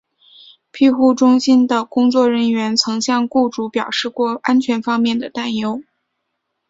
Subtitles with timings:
[0.71, 5.83] 庇护中心的工作人员曾向雇主表示过安全方面的担忧。